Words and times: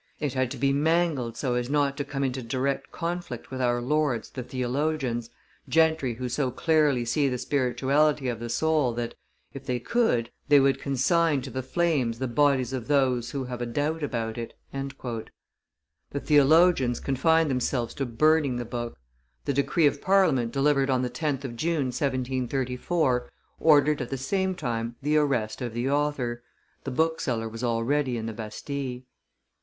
It 0.19 0.33
had 0.33 0.49
to 0.49 0.57
be 0.57 0.73
mangled 0.73 1.37
so 1.37 1.53
as 1.53 1.69
not 1.69 1.95
to 1.97 2.03
come 2.03 2.23
into 2.23 2.41
direct 2.41 2.91
conflict 2.91 3.51
with 3.51 3.61
our 3.61 3.79
lords 3.83 4.31
the 4.31 4.41
theologians, 4.41 5.29
gentry 5.69 6.15
who 6.15 6.27
so 6.27 6.49
clearly 6.49 7.05
see 7.05 7.29
the 7.29 7.37
spirituality 7.37 8.27
of 8.27 8.39
the 8.39 8.49
soul 8.49 8.93
that, 8.93 9.13
if 9.53 9.63
they 9.63 9.79
could, 9.79 10.31
they 10.47 10.59
would 10.59 10.81
consign 10.81 11.43
to 11.43 11.51
the 11.51 11.61
flames 11.61 12.17
the 12.17 12.27
bodies 12.27 12.73
of 12.73 12.87
those 12.87 13.29
who 13.29 13.43
have 13.43 13.61
a 13.61 13.67
doubt 13.67 14.01
about 14.01 14.39
it." 14.39 14.55
The 14.73 15.23
theologians 16.19 16.99
confined 16.99 17.51
themselves 17.51 17.93
to 17.93 18.05
burning 18.07 18.55
the 18.55 18.65
book; 18.65 18.97
the 19.45 19.53
decree 19.53 19.85
of 19.85 20.01
Parliament 20.01 20.51
delivered 20.51 20.89
on 20.89 21.03
the 21.03 21.11
10th 21.11 21.43
of 21.45 21.55
June, 21.55 21.91
1734, 21.93 23.29
ordered 23.59 24.01
at 24.01 24.09
the 24.09 24.17
same 24.17 24.55
time 24.55 24.95
the 25.03 25.17
arrest 25.17 25.61
of 25.61 25.75
the 25.75 25.91
author; 25.91 26.41
the 26.85 26.89
bookseller 26.89 27.47
was 27.47 27.63
already 27.63 28.17
in 28.17 28.25
the 28.25 28.33
Bastille. 28.33 29.03